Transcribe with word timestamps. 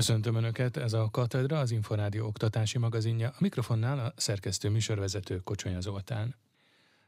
Köszöntöm 0.00 0.34
Önöket, 0.34 0.76
ez 0.76 0.92
a 0.92 1.08
Katedra, 1.10 1.58
az 1.58 1.70
Inforádió 1.70 2.26
oktatási 2.26 2.78
magazinja, 2.78 3.28
a 3.28 3.36
mikrofonnál 3.38 3.98
a 3.98 4.12
szerkesztő 4.16 4.68
műsorvezető 4.68 5.36
Kocsonya 5.36 5.80
Zoltán. 5.80 6.34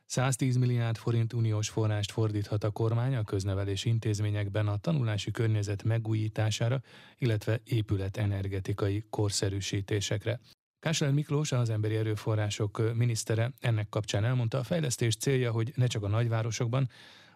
110 0.06 0.56
milliárd 0.56 0.96
forint 0.96 1.32
uniós 1.32 1.68
forrást 1.68 2.12
fordíthat 2.12 2.64
a 2.64 2.70
kormány 2.70 3.14
a 3.14 3.24
köznevelési 3.24 3.88
intézményekben 3.88 4.68
a 4.68 4.76
tanulási 4.76 5.30
környezet 5.30 5.82
megújítására, 5.82 6.80
illetve 7.18 7.60
épület 7.64 8.16
energetikai 8.16 9.04
korszerűsítésekre. 9.10 10.40
Kásler 10.80 11.12
Miklós, 11.12 11.52
az 11.52 11.70
emberi 11.70 11.96
erőforrások 11.96 12.94
minisztere 12.94 13.52
ennek 13.60 13.88
kapcsán 13.88 14.24
elmondta, 14.24 14.58
a 14.58 14.64
fejlesztés 14.64 15.16
célja, 15.16 15.50
hogy 15.52 15.72
ne 15.76 15.86
csak 15.86 16.02
a 16.02 16.08
nagyvárosokban, 16.08 16.88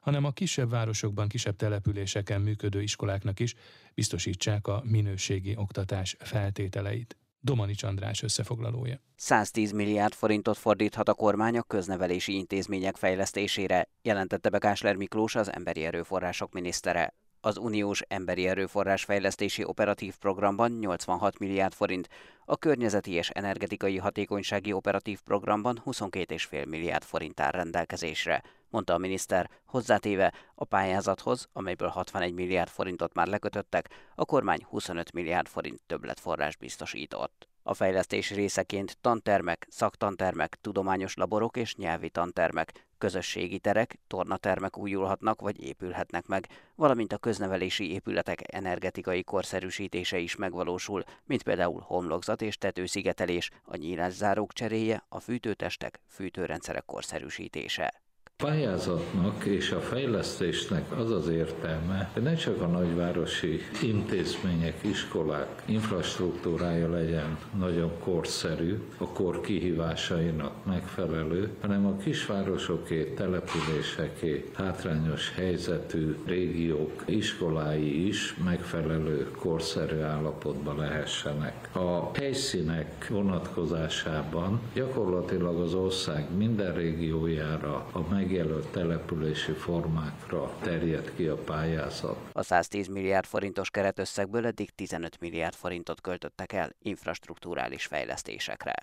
hanem 0.07 0.25
a 0.25 0.31
kisebb 0.31 0.71
városokban, 0.71 1.29
kisebb 1.29 1.57
településeken 1.57 2.41
működő 2.41 2.83
iskoláknak 2.83 3.41
is 3.41 3.55
biztosítsák 3.95 4.67
a 4.67 4.83
minőségi 4.85 5.57
oktatás 5.57 6.17
feltételeit. 6.19 7.17
Domanics 7.41 7.83
András 7.83 8.23
összefoglalója. 8.23 9.01
110 9.17 9.73
milliárd 9.73 10.13
forintot 10.13 10.57
fordíthat 10.57 11.09
a 11.09 11.15
kormány 11.15 11.59
a 11.59 11.63
köznevelési 11.63 12.35
intézmények 12.35 12.97
fejlesztésére, 12.97 13.89
jelentette 14.03 14.49
be 14.49 14.59
Kásler 14.59 14.97
Miklós, 14.97 15.35
az 15.35 15.53
emberi 15.53 15.85
erőforrások 15.85 16.53
minisztere. 16.53 17.15
Az 17.41 17.57
uniós 17.57 18.03
emberi 18.09 18.47
erőforrás 18.47 19.05
fejlesztési 19.05 19.65
operatív 19.65 20.17
programban 20.17 20.73
86 20.73 21.39
milliárd 21.39 21.73
forint, 21.73 22.09
a 22.45 22.57
környezeti 22.57 23.13
és 23.13 23.29
energetikai 23.29 23.97
hatékonysági 23.97 24.73
operatív 24.73 25.21
programban 25.21 25.83
22,5 25.85 26.69
milliárd 26.69 27.03
forint 27.03 27.41
áll 27.41 27.51
rendelkezésre, 27.51 28.43
mondta 28.71 28.95
a 28.95 28.99
miniszter, 28.99 29.51
hozzátéve 29.65 30.33
a 30.55 30.65
pályázathoz, 30.65 31.49
amelyből 31.53 31.89
61 31.89 32.33
milliárd 32.33 32.71
forintot 32.71 33.15
már 33.15 33.27
lekötöttek, 33.27 33.89
a 34.15 34.25
kormány 34.25 34.65
25 34.69 35.13
milliárd 35.13 35.47
forint 35.47 35.81
többletforrás 35.87 36.57
biztosított. 36.57 37.49
A 37.69 37.75
fejlesztés 37.75 38.31
részeként 38.31 38.99
tantermek, 39.01 39.67
szaktantermek, 39.71 40.59
tudományos 40.61 41.15
laborok 41.15 41.57
és 41.57 41.75
nyelvi 41.75 42.09
tantermek, 42.09 42.87
közösségi 42.99 43.59
terek, 43.59 43.99
tornatermek 44.07 44.79
újulhatnak 44.79 45.41
vagy 45.41 45.63
épülhetnek 45.63 46.27
meg, 46.27 46.49
valamint 46.75 47.13
a 47.13 47.19
köznevelési 47.19 47.93
épületek 47.93 48.55
energetikai 48.55 49.23
korszerűsítése 49.23 50.19
is 50.19 50.37
megvalósul, 50.37 51.05
mint 51.25 51.43
például 51.43 51.81
homlokzat 51.81 52.43
és 52.43 52.59
tetőszigetelés, 52.59 53.51
a 53.65 53.77
nyílászárók 53.77 54.53
cseréje, 54.53 55.05
a 55.09 55.21
fűtőtestek, 55.21 56.01
fűtőrendszerek 56.09 56.85
korszerűsítése 56.85 58.05
pályázatnak 58.45 59.45
és 59.45 59.71
a 59.71 59.81
fejlesztésnek 59.81 60.99
az 60.99 61.11
az 61.11 61.29
értelme, 61.29 62.11
hogy 62.13 62.23
ne 62.23 62.35
csak 62.35 62.61
a 62.61 62.67
nagyvárosi 62.67 63.61
intézmények, 63.83 64.79
iskolák 64.81 65.63
infrastruktúrája 65.67 66.91
legyen 66.91 67.39
nagyon 67.59 67.91
korszerű, 68.05 68.79
a 68.99 69.09
kor 69.09 69.41
kihívásainak 69.41 70.65
megfelelő, 70.65 71.51
hanem 71.61 71.87
a 71.87 71.97
kisvárosoké, 71.97 73.05
településeké, 73.05 74.51
hátrányos 74.55 75.33
helyzetű 75.35 76.17
régiók 76.27 77.03
iskolái 77.05 78.07
is 78.07 78.37
megfelelő 78.45 79.31
korszerű 79.39 80.01
állapotban 80.01 80.77
lehessenek. 80.77 81.69
A 81.73 82.11
helyszínek 82.15 83.09
vonatkozásában 83.09 84.61
gyakorlatilag 84.75 85.61
az 85.61 85.75
ország 85.75 86.37
minden 86.37 86.75
régiójára 86.75 87.87
a 87.93 88.05
meg 88.11 88.26
megjelölt 88.27 88.69
települési 88.69 89.53
formákra 89.53 90.57
terjed 90.63 91.13
ki 91.17 91.27
a 91.27 91.37
pályázat. 91.37 92.31
A 92.33 92.43
110 92.43 92.89
milliárd 92.89 93.27
forintos 93.27 93.71
keretösszegből 93.71 94.47
eddig 94.47 94.71
15 94.75 95.21
milliárd 95.21 95.55
forintot 95.55 96.01
költöttek 96.01 96.53
el 96.53 96.71
infrastruktúrális 96.79 97.87
fejlesztésekre. 97.87 98.75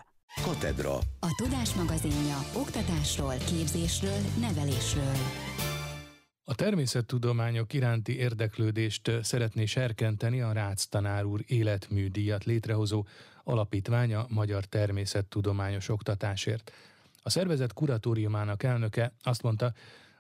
Katedra. 0.43 0.93
A 1.19 1.35
Tudás 1.37 1.73
magazinja 1.73 2.37
oktatásról, 2.55 3.33
képzésről, 3.33 4.19
nevelésről. 4.39 5.15
A 6.43 6.55
természettudományok 6.55 7.73
iránti 7.73 8.17
érdeklődést 8.17 9.11
szeretné 9.21 9.65
serkenteni 9.65 10.41
a 10.41 10.51
Rácz 10.51 10.87
tanár 10.87 11.23
úr 11.23 11.41
életműdíjat 11.47 12.43
létrehozó 12.43 13.05
alapítványa 13.43 14.25
Magyar 14.29 14.65
Természettudományos 14.65 15.89
Oktatásért. 15.89 16.71
A 17.23 17.29
szervezet 17.29 17.73
kuratóriumának 17.73 18.63
elnöke 18.63 19.13
azt 19.21 19.43
mondta, 19.43 19.71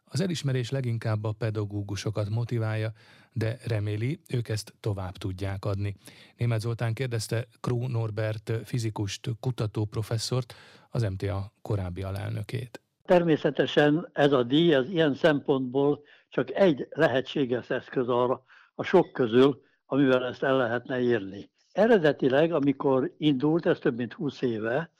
az 0.05 0.21
elismerés 0.21 0.71
leginkább 0.71 1.23
a 1.23 1.31
pedagógusokat 1.31 2.29
motiválja, 2.29 2.91
de 3.31 3.57
reméli, 3.67 4.19
ők 4.29 4.49
ezt 4.49 4.73
tovább 4.79 5.17
tudják 5.17 5.65
adni. 5.65 5.95
Német 6.37 6.59
Zoltán 6.59 6.93
kérdezte 6.93 7.47
Kró 7.59 7.87
Norbert 7.87 8.51
fizikust, 8.63 9.29
kutató 9.39 9.85
professzort, 9.85 10.53
az 10.89 11.01
MTA 11.01 11.53
korábbi 11.61 12.03
alelnökét. 12.03 12.81
Természetesen 13.05 14.09
ez 14.13 14.31
a 14.31 14.43
díj, 14.43 14.73
ez 14.73 14.89
ilyen 14.89 15.15
szempontból 15.15 16.03
csak 16.29 16.51
egy 16.51 16.87
lehetséges 16.89 17.69
eszköz 17.69 18.07
arra 18.07 18.43
a 18.75 18.83
sok 18.83 19.11
közül, 19.11 19.61
amivel 19.85 20.25
ezt 20.25 20.43
el 20.43 20.57
lehetne 20.57 20.99
érni. 20.99 21.49
Eredetileg, 21.71 22.51
amikor 22.51 23.13
indult, 23.17 23.65
ez 23.65 23.79
több 23.79 23.97
mint 23.97 24.13
20 24.13 24.41
éve, 24.41 24.91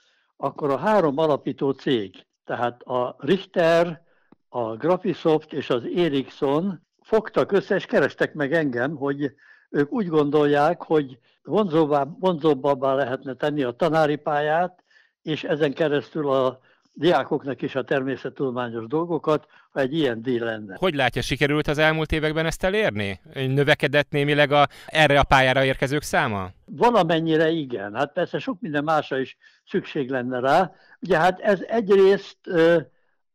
akkor 0.44 0.70
a 0.70 0.78
három 0.78 1.18
alapító 1.18 1.72
cég, 1.72 2.26
tehát 2.46 2.82
a 2.82 3.16
Richter, 3.20 4.02
a 4.50 4.76
Graphisoft 4.76 5.54
és 5.54 5.70
az 5.70 5.84
Ericsson 5.96 6.82
fogtak 7.02 7.52
össze, 7.52 7.76
és 7.76 7.86
kerestek 7.86 8.34
meg 8.34 8.54
engem, 8.54 8.96
hogy 8.96 9.32
ők 9.70 9.92
úgy 9.92 10.08
gondolják, 10.08 10.84
hogy 10.84 11.20
vonzóbbá, 11.44 12.08
vonzóbbá 12.20 12.94
lehetne 12.94 13.34
tenni 13.34 13.64
a 13.64 13.72
tanári 13.72 14.16
pályát, 14.16 14.84
és 15.22 15.44
ezen 15.44 15.74
keresztül 15.74 16.30
a 16.30 16.60
diákoknak 16.94 17.62
is 17.62 17.76
a 17.76 17.84
természettudományos 17.84 18.88
dolgokat, 18.88 19.48
ha 19.72 19.80
egy 19.80 19.94
ilyen 19.94 20.22
díj 20.22 20.40
lenne. 20.40 20.76
Hogy 20.80 20.96
látja, 20.96 21.22
sikerült 21.22 21.68
az 21.68 21.78
elmúlt 21.78 22.12
években 22.12 22.46
ezt 22.46 22.64
elérni? 22.64 23.20
Növekedett 23.34 24.10
némileg 24.10 24.52
a, 24.52 24.68
erre 24.86 25.20
a 25.20 25.24
pályára 25.24 25.64
érkezők 25.64 26.02
száma? 26.02 26.50
Valamennyire 26.66 27.50
igen. 27.50 27.96
Hát 27.96 28.14
persze 28.14 28.40
sok 28.40 28.58
minden 28.60 28.84
másra 28.84 29.20
is 29.20 29.38
szükség 29.66 30.10
lenne 30.10 30.40
rá. 30.40 30.72
Ugye 31.00 31.18
hát 31.18 31.40
ez 31.40 31.62
egyrészt 31.68 32.38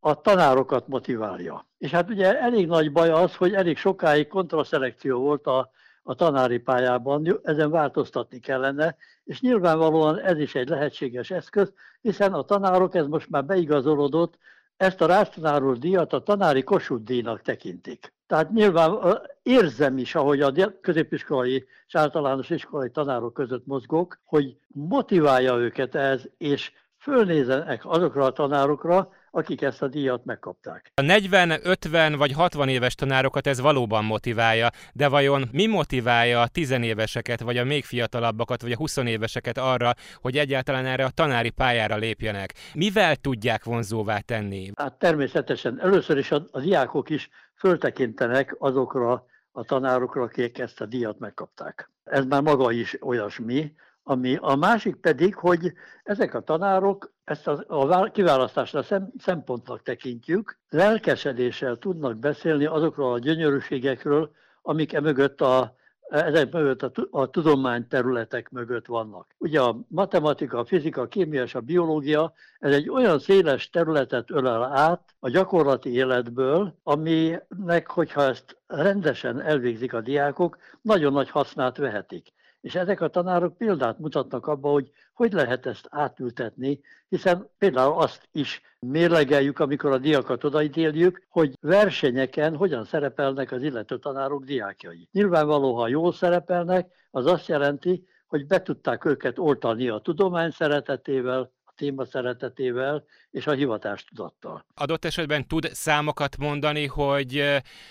a 0.01 0.21
tanárokat 0.21 0.89
motiválja. 0.89 1.67
És 1.79 1.91
hát 1.91 2.11
ugye 2.11 2.41
elég 2.41 2.67
nagy 2.67 2.93
baj 2.93 3.11
az, 3.11 3.35
hogy 3.35 3.55
elég 3.55 3.77
sokáig 3.77 4.29
kontraszelekció 4.29 5.21
volt 5.21 5.47
a 5.47 5.71
a 6.09 6.15
tanári 6.15 6.59
pályában, 6.59 7.41
ezen 7.43 7.71
változtatni 7.71 8.39
kellene, 8.39 8.97
és 9.25 9.41
nyilvánvalóan 9.41 10.19
ez 10.19 10.39
is 10.39 10.55
egy 10.55 10.69
lehetséges 10.69 11.31
eszköz, 11.31 11.73
hiszen 12.01 12.33
a 12.33 12.43
tanárok, 12.43 12.95
ez 12.95 13.07
most 13.07 13.31
már 13.31 13.45
beigazolódott, 13.45 14.39
ezt 14.77 15.01
a 15.01 15.07
rásztanáról 15.07 15.75
díjat 15.75 16.13
a 16.13 16.23
tanári 16.23 16.63
Kossuth 16.63 17.05
díjnak 17.05 17.41
tekintik. 17.41 18.13
Tehát 18.27 18.51
nyilván 18.51 19.19
érzem 19.43 19.99
is, 19.99 20.15
ahogy 20.15 20.41
a 20.41 20.81
középiskolai 20.81 21.67
és 21.87 21.95
általános 21.95 22.51
iskolai 22.51 22.91
tanárok 22.91 23.35
között 23.35 23.67
mozgok, 23.67 24.19
hogy 24.25 24.57
motiválja 24.67 25.57
őket 25.57 25.95
ez, 25.95 26.23
és 26.39 26.73
fölnézenek 26.99 27.87
azokra 27.87 28.25
a 28.25 28.33
tanárokra, 28.33 29.13
akik 29.31 29.63
ezt 29.63 29.83
a 29.83 29.89
díjat 29.89 30.25
megkapták. 30.25 30.91
A 30.95 31.01
40, 31.01 31.61
50 31.63 32.17
vagy 32.17 32.33
60 32.33 32.69
éves 32.69 32.95
tanárokat 32.95 33.47
ez 33.47 33.61
valóban 33.61 34.05
motiválja, 34.05 34.71
de 34.93 35.09
vajon 35.09 35.49
mi 35.53 35.67
motiválja 35.67 36.41
a 36.41 36.49
10 36.49 36.71
éveseket, 36.71 37.41
vagy 37.41 37.57
a 37.57 37.65
még 37.65 37.85
fiatalabbakat, 37.85 38.63
vagy 38.63 38.73
a 38.73 38.77
20 38.77 38.97
éveseket 38.97 39.59
arra, 39.59 39.95
hogy 40.15 40.37
egyáltalán 40.37 40.87
erre 40.87 41.05
a 41.05 41.11
tanári 41.11 41.51
pályára 41.51 41.97
lépjenek? 41.97 42.55
Mivel 42.75 43.17
tudják 43.17 43.65
vonzóvá 43.65 44.19
tenni? 44.19 44.71
Hát 44.75 44.99
természetesen 44.99 45.81
először 45.81 46.19
is 46.19 46.31
a, 46.31 46.47
a 46.51 46.61
diákok 46.61 47.11
is 47.11 47.29
föltekintenek 47.55 48.57
azokra 48.59 49.27
a 49.53 49.65
tanárokra, 49.65 50.23
akik 50.23 50.59
ezt 50.59 50.81
a 50.81 50.87
díjat 50.87 51.19
megkapták. 51.19 51.91
Ez 52.05 52.25
már 52.25 52.43
maga 52.43 52.73
is 52.73 52.97
olyasmi, 53.03 53.73
ami, 54.09 54.37
a 54.41 54.55
másik 54.55 54.97
pedig, 54.97 55.35
hogy 55.35 55.73
ezek 56.05 56.35
a 56.35 56.41
tanárok 56.41 57.13
ezt 57.25 57.47
a, 57.49 57.65
a 57.67 58.11
kiválasztásra 58.11 58.83
szem, 58.83 59.13
szempontnak 59.19 59.83
tekintjük, 59.83 60.59
lelkesedéssel 60.69 61.77
tudnak 61.77 62.17
beszélni 62.17 62.65
azokról 62.65 63.13
a 63.13 63.19
gyönyörűségekről, 63.19 64.31
amik 64.63 64.93
e 64.93 65.01
mögött 65.01 65.41
a, 65.41 65.75
ezek 66.09 66.53
mögött 66.53 66.83
a, 66.83 66.91
a 67.11 67.31
tudományterületek 67.31 68.51
mögött 68.51 68.87
vannak. 68.87 69.35
Ugye 69.39 69.61
a 69.61 69.79
matematika, 69.89 70.59
a 70.59 70.65
fizika, 70.65 71.01
a 71.01 71.09
kémia 71.09 71.43
és 71.43 71.55
a 71.55 71.61
biológia, 71.61 72.33
ez 72.59 72.73
egy 72.73 72.91
olyan 72.91 73.19
széles 73.19 73.71
területet 73.71 74.31
ölel 74.31 74.65
át 74.65 75.15
a 75.19 75.29
gyakorlati 75.29 75.93
életből, 75.93 76.75
aminek, 76.83 77.87
hogyha 77.87 78.23
ezt 78.23 78.57
rendesen 78.67 79.41
elvégzik 79.41 79.93
a 79.93 80.01
diákok, 80.01 80.59
nagyon 80.83 81.13
nagy 81.13 81.31
hasznát 81.31 81.77
vehetik 81.77 82.37
És 82.61 82.75
ezek 82.75 83.01
a 83.01 83.09
tanárok 83.09 83.57
példát 83.57 83.99
mutatnak 83.99 84.47
abba, 84.47 84.71
hogy 84.71 84.91
hogy 85.19 85.33
lehet 85.33 85.67
ezt 85.67 85.87
átültetni, 85.91 86.81
hiszen 87.09 87.51
például 87.59 88.01
azt 88.01 88.29
is 88.33 88.63
mérlegeljük, 88.79 89.59
amikor 89.59 89.93
a 89.93 89.99
diakat 89.99 90.45
odaítéljük, 90.45 91.27
hogy 91.29 91.53
versenyeken 91.61 92.57
hogyan 92.57 92.85
szerepelnek 92.85 93.53
az 93.53 93.63
illető 93.63 93.99
tanárok 93.99 94.45
diákjai. 94.45 95.09
Nyilvánvaló, 95.13 95.75
ha 95.75 95.89
jól 95.89 96.13
szerepelnek, 96.13 96.93
az 97.11 97.27
azt 97.27 97.49
jelenti, 97.49 98.07
hogy 98.27 98.47
be 98.47 98.63
tudták 98.63 99.05
őket 99.05 99.39
oltani 99.39 99.89
a 99.89 99.99
tudomány 99.99 100.51
szeretetével, 100.51 101.53
téma 101.79 102.05
szeretetével 102.05 103.05
és 103.31 103.47
a 103.47 103.53
hivatástudattal. 103.53 104.65
Adott 104.75 105.05
esetben 105.05 105.47
tud 105.47 105.69
számokat 105.73 106.37
mondani, 106.37 106.87
hogy 106.87 107.45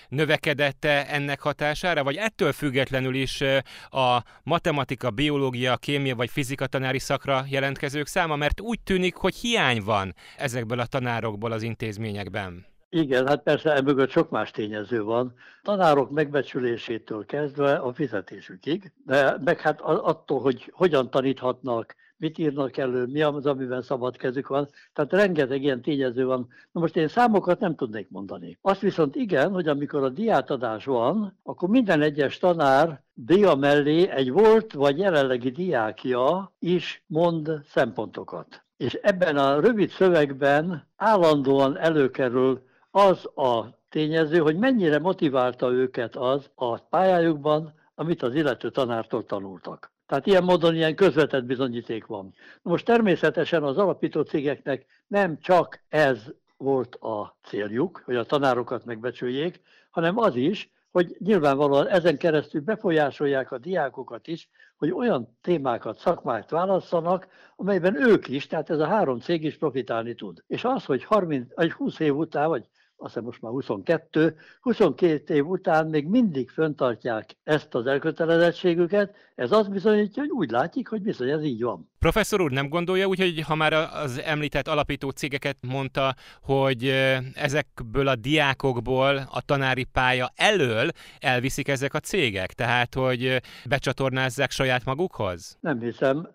növekedette 0.09 1.07
ennek 1.07 1.39
hatására, 1.41 2.03
vagy 2.03 2.15
ettől 2.15 2.51
függetlenül 2.51 3.15
is 3.15 3.41
a 3.89 4.23
matematika, 4.43 5.09
biológia, 5.09 5.77
kémia 5.77 6.15
vagy 6.15 6.29
fizika 6.29 6.67
tanári 6.67 6.99
szakra 6.99 7.43
jelentkezők 7.49 8.07
száma, 8.07 8.35
mert 8.35 8.61
úgy 8.61 8.79
tűnik, 8.83 9.15
hogy 9.15 9.35
hiány 9.35 9.81
van 9.83 10.13
ezekből 10.37 10.79
a 10.79 10.85
tanárokból 10.85 11.51
az 11.51 11.61
intézményekben. 11.63 12.65
Igen, 12.89 13.27
hát 13.27 13.43
persze 13.43 13.73
emögött 13.73 14.09
sok 14.09 14.29
más 14.29 14.51
tényező 14.51 15.03
van. 15.03 15.33
Tanárok 15.61 16.09
megbecsülésétől 16.09 17.25
kezdve 17.25 17.75
a 17.75 17.93
fizetésükig, 17.93 18.91
de 19.05 19.37
meg 19.43 19.59
hát 19.59 19.81
attól, 19.81 20.41
hogy 20.41 20.71
hogyan 20.73 21.09
taníthatnak, 21.09 21.95
mit 22.17 22.37
írnak 22.37 22.77
elő, 22.77 23.05
mi 23.05 23.21
az, 23.21 23.45
amiben 23.45 23.81
szabad 23.81 24.17
kezük 24.17 24.47
van. 24.47 24.67
Tehát 24.93 25.11
rengeteg 25.11 25.63
ilyen 25.63 25.81
tényező 25.81 26.25
van. 26.25 26.47
Na 26.71 26.79
most 26.79 26.95
én 26.95 27.07
számokat 27.07 27.59
nem 27.59 27.75
tudnék 27.75 28.09
mondani. 28.09 28.57
Azt 28.61 28.81
viszont 28.81 29.15
igen, 29.15 29.51
hogy 29.51 29.67
amikor 29.67 30.03
a 30.03 30.09
diátadás 30.09 30.85
van, 30.85 31.37
akkor 31.43 31.69
minden 31.69 32.01
egyes 32.01 32.37
tanár 32.37 33.01
dia 33.13 33.55
mellé 33.55 34.09
egy 34.09 34.31
volt 34.31 34.73
vagy 34.73 34.97
jelenlegi 34.97 35.49
diákja 35.49 36.53
is 36.59 37.03
mond 37.07 37.51
szempontokat. 37.65 38.63
És 38.77 38.93
ebben 38.93 39.37
a 39.37 39.59
rövid 39.59 39.89
szövegben 39.89 40.87
állandóan 40.95 41.77
előkerül 41.77 42.61
az 42.91 43.25
a 43.35 43.77
tényező, 43.89 44.37
hogy 44.37 44.57
mennyire 44.57 44.99
motiválta 44.99 45.71
őket 45.71 46.15
az 46.15 46.49
a 46.55 46.77
pályájukban, 46.77 47.73
amit 47.95 48.23
az 48.23 48.35
illető 48.35 48.69
tanártól 48.69 49.25
tanultak. 49.25 49.91
Tehát 50.07 50.27
ilyen 50.27 50.43
módon 50.43 50.75
ilyen 50.75 50.95
közvetett 50.95 51.43
bizonyíték 51.43 52.05
van. 52.05 52.33
Most 52.61 52.85
természetesen 52.85 53.63
az 53.63 53.77
alapító 53.77 54.21
cégeknek 54.21 54.85
nem 55.07 55.39
csak 55.39 55.83
ez 55.89 56.17
volt 56.57 56.95
a 56.95 57.37
céljuk, 57.43 58.01
hogy 58.05 58.15
a 58.15 58.23
tanárokat 58.23 58.85
megbecsüljék, 58.85 59.61
hanem 59.89 60.17
az 60.17 60.35
is, 60.35 60.71
hogy 60.91 61.15
nyilvánvalóan 61.19 61.87
ezen 61.87 62.17
keresztül 62.17 62.61
befolyásolják 62.61 63.51
a 63.51 63.57
diákokat 63.57 64.27
is, 64.27 64.49
hogy 64.77 64.91
olyan 64.91 65.37
témákat, 65.41 65.99
szakmát 65.99 66.49
válasszanak, 66.49 67.27
amelyben 67.55 68.07
ők 68.09 68.27
is, 68.27 68.47
tehát 68.47 68.69
ez 68.69 68.79
a 68.79 68.87
három 68.87 69.19
cég 69.19 69.43
is 69.43 69.57
profitálni 69.57 70.15
tud. 70.15 70.43
És 70.47 70.63
az, 70.63 70.85
hogy 70.85 71.03
30, 71.03 71.53
vagy 71.55 71.71
20 71.71 71.99
év 71.99 72.15
után, 72.15 72.47
vagy 72.47 72.67
azt 72.99 73.13
hiszem 73.13 73.23
most 73.23 73.41
már 73.41 73.51
22, 73.51 74.35
22 74.61 75.33
év 75.33 75.47
után 75.47 75.87
még 75.87 76.07
mindig 76.07 76.49
föntartják 76.49 77.37
ezt 77.43 77.75
az 77.75 77.85
elkötelezettségüket, 77.85 79.15
ez 79.35 79.51
azt 79.51 79.71
bizonyítja, 79.71 80.21
hogy 80.21 80.31
úgy 80.31 80.51
látjuk, 80.51 80.87
hogy 80.87 81.01
bizony 81.01 81.29
ez 81.29 81.43
így 81.43 81.63
van. 81.63 81.89
Professzor 81.99 82.41
úr, 82.41 82.51
nem 82.51 82.69
gondolja 82.69 83.07
úgy, 83.07 83.19
hogy 83.19 83.41
ha 83.41 83.55
már 83.55 83.73
az 83.73 84.21
említett 84.25 84.67
alapító 84.67 85.09
cégeket 85.09 85.57
mondta, 85.67 86.15
hogy 86.41 86.93
ezekből 87.33 88.07
a 88.07 88.15
diákokból 88.15 89.27
a 89.31 89.41
tanári 89.41 89.83
pálya 89.83 90.31
elől 90.35 90.89
elviszik 91.19 91.67
ezek 91.67 91.93
a 91.93 91.99
cégek? 91.99 92.53
Tehát, 92.53 92.93
hogy 92.93 93.41
becsatornázzák 93.65 94.51
saját 94.51 94.85
magukhoz? 94.85 95.57
Nem 95.59 95.79
hiszem. 95.79 96.29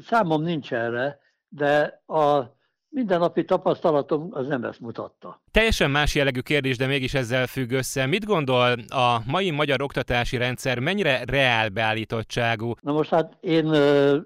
Számom 0.00 0.42
nincs 0.42 0.72
erre, 0.72 1.18
de 1.48 2.02
a 2.06 2.55
mindennapi 2.96 3.44
tapasztalatom 3.44 4.28
az 4.30 4.46
nem 4.46 4.64
ezt 4.64 4.80
mutatta. 4.80 5.40
Teljesen 5.50 5.90
más 5.90 6.14
jellegű 6.14 6.40
kérdés, 6.40 6.76
de 6.76 6.86
mégis 6.86 7.14
ezzel 7.14 7.46
függ 7.46 7.70
össze. 7.70 8.06
Mit 8.06 8.24
gondol 8.24 8.76
a 8.88 9.18
mai 9.26 9.50
magyar 9.50 9.82
oktatási 9.82 10.36
rendszer 10.36 10.78
mennyire 10.78 11.24
reál 11.26 11.68
beállítottságú? 11.68 12.74
Na 12.80 12.92
most 12.92 13.10
hát 13.10 13.36
én 13.40 13.72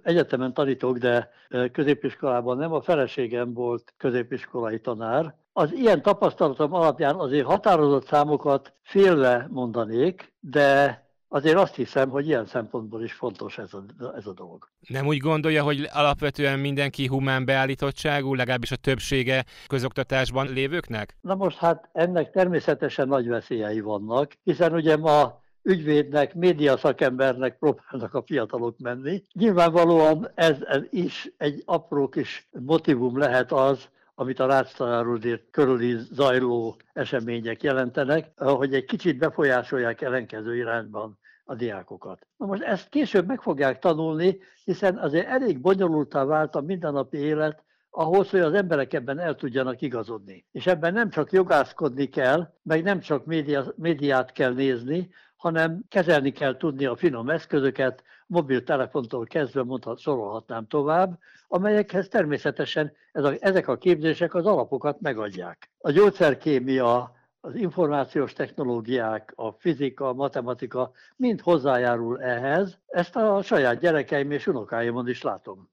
egyetemen 0.02 0.54
tanítok, 0.54 0.98
de 0.98 1.30
középiskolában 1.72 2.56
nem. 2.56 2.72
A 2.72 2.82
feleségem 2.82 3.52
volt 3.52 3.94
középiskolai 3.96 4.80
tanár. 4.80 5.34
Az 5.52 5.72
ilyen 5.72 6.02
tapasztalatom 6.02 6.74
alapján 6.74 7.14
azért 7.14 7.46
határozott 7.46 8.06
számokat 8.06 8.72
félve 8.82 9.46
mondanék, 9.50 10.32
de 10.40 11.04
azért 11.32 11.56
azt 11.56 11.74
hiszem, 11.74 12.08
hogy 12.08 12.26
ilyen 12.26 12.46
szempontból 12.46 13.02
is 13.02 13.12
fontos 13.12 13.58
ez 13.58 13.74
a, 13.74 13.84
ez 14.16 14.26
a 14.26 14.32
dolog. 14.32 14.68
Nem 14.88 15.06
úgy 15.06 15.18
gondolja, 15.18 15.62
hogy 15.62 15.88
alapvetően 15.92 16.58
mindenki 16.58 17.06
humán 17.06 17.44
beállítottságú, 17.44 18.34
legalábbis 18.34 18.70
a 18.70 18.76
többsége 18.76 19.44
közoktatásban 19.66 20.52
lévőknek? 20.52 21.16
Na 21.20 21.34
most 21.34 21.56
hát 21.56 21.88
ennek 21.92 22.30
természetesen 22.30 23.08
nagy 23.08 23.28
veszélyei 23.28 23.80
vannak, 23.80 24.32
hiszen 24.44 24.72
ugye 24.72 24.96
ma 24.96 25.40
ügyvédnek, 25.62 26.34
média 26.34 26.76
szakembernek 26.76 27.58
próbálnak 27.58 28.14
a 28.14 28.22
fiatalok 28.26 28.78
menni. 28.78 29.22
Nyilvánvalóan 29.32 30.30
ez, 30.34 30.56
ez 30.62 30.82
is 30.90 31.32
egy 31.36 31.62
apró 31.64 32.08
kis 32.08 32.48
motivum 32.66 33.18
lehet 33.18 33.52
az, 33.52 33.88
amit 34.14 34.40
a 34.40 34.46
ráctanáról 34.46 35.20
körüli 35.50 35.96
zajló 36.12 36.76
események 36.92 37.62
jelentenek, 37.62 38.30
hogy 38.36 38.74
egy 38.74 38.84
kicsit 38.84 39.18
befolyásolják 39.18 40.00
ellenkező 40.00 40.56
irányban 40.56 41.18
a 41.50 41.54
diákokat. 41.54 42.26
Na 42.36 42.46
most 42.46 42.62
ezt 42.62 42.88
később 42.88 43.26
meg 43.26 43.40
fogják 43.40 43.78
tanulni, 43.78 44.38
hiszen 44.64 44.98
azért 44.98 45.26
elég 45.26 45.60
bonyolultá 45.60 46.24
vált 46.24 46.54
a 46.54 46.60
mindennapi 46.60 47.18
élet, 47.18 47.62
ahhoz, 47.90 48.30
hogy 48.30 48.40
az 48.40 48.52
emberek 48.52 48.92
ebben 48.92 49.18
el 49.18 49.34
tudjanak 49.34 49.80
igazodni. 49.80 50.46
És 50.52 50.66
ebben 50.66 50.92
nem 50.92 51.10
csak 51.10 51.32
jogászkodni 51.32 52.08
kell, 52.08 52.54
meg 52.62 52.82
nem 52.82 53.00
csak 53.00 53.24
média, 53.24 53.64
médiát 53.76 54.32
kell 54.32 54.52
nézni, 54.52 55.10
hanem 55.36 55.80
kezelni 55.88 56.30
kell 56.30 56.56
tudni 56.56 56.86
a 56.86 56.96
finom 56.96 57.30
eszközöket, 57.30 58.02
mobiltelefontól 58.26 59.24
kezdve 59.24 59.62
mondhat, 59.62 59.98
sorolhatnám 59.98 60.66
tovább, 60.66 61.18
amelyekhez 61.48 62.08
természetesen 62.08 62.92
ez 63.12 63.24
a, 63.24 63.32
ezek 63.40 63.68
a 63.68 63.76
képzések 63.76 64.34
az 64.34 64.46
alapokat 64.46 65.00
megadják. 65.00 65.70
A 65.78 65.90
gyógyszerkémia, 65.90 67.19
az 67.40 67.54
információs 67.54 68.32
technológiák, 68.32 69.32
a 69.36 69.50
fizika, 69.50 70.08
a 70.08 70.12
matematika 70.12 70.90
mind 71.16 71.40
hozzájárul 71.40 72.22
ehhez. 72.22 72.78
Ezt 72.86 73.16
a 73.16 73.42
saját 73.42 73.80
gyerekeim 73.80 74.30
és 74.30 74.46
unokáimon 74.46 75.08
is 75.08 75.22
látom. 75.22 75.68